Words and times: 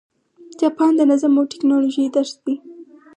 جاپان 0.59 0.91
د 0.97 1.01
نظم 1.11 1.33
او 1.39 1.45
ټکنالوژۍ 1.51 2.05
درس 2.15 2.33
دی. 2.43 2.55